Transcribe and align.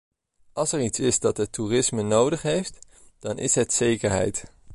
Als 0.53 0.71
er 0.73 0.81
iets 0.81 0.99
is 0.99 1.19
dat 1.19 1.37
het 1.37 1.51
toerisme 1.51 2.01
nodig 2.01 2.41
heeft, 2.41 2.79
dan 3.19 3.37
is 3.37 3.55
het 3.55 3.73
zekerheid. 3.73 4.43